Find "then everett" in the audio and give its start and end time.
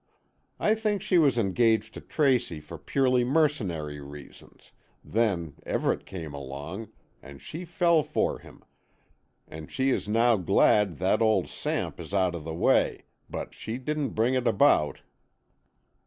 5.03-6.07